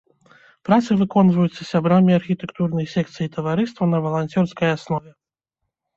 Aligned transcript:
Працы 0.67 0.89
выконваюцца 1.01 1.61
сябрамі 1.73 2.11
архітэктурнай 2.19 2.89
секцыі 2.97 3.27
таварыства 3.35 3.83
на 3.93 3.97
валанцёрскай 4.07 4.69
аснове. 4.79 5.11